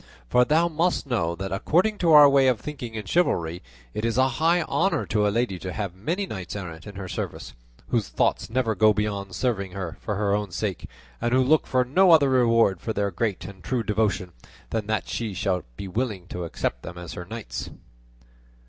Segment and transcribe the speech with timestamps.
[0.29, 3.61] For thou must know that according to our way of thinking in chivalry,
[3.93, 7.07] it is a high honour to a lady to have many knights errant in her
[7.07, 7.53] service,
[7.89, 10.89] whose thoughts never go beyond serving her for her own sake,
[11.21, 14.31] and who look for no other reward for their great and true devotion
[14.71, 17.69] than that she should be willing to accept them as her knights."